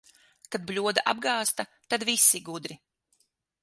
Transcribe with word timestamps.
Kad 0.55 0.63
bļoda 0.71 1.05
apgāzta, 1.13 1.69
tad 1.95 2.09
visi 2.13 2.45
gudri. 2.51 2.83